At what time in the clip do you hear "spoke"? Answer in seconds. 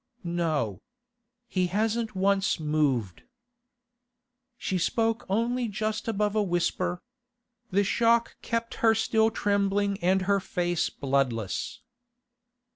4.79-5.27